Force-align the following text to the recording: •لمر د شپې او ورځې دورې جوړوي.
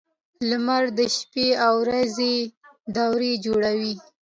•لمر 0.49 0.83
د 0.97 0.99
شپې 1.15 1.47
او 1.65 1.73
ورځې 1.83 2.33
دورې 2.95 3.31
جوړوي. 3.45 3.93